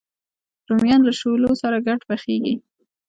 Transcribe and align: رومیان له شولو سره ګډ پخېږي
رومیان 0.69 1.01
له 1.07 1.13
شولو 1.19 1.51
سره 1.61 1.77
ګډ 1.87 1.99
پخېږي 2.09 2.55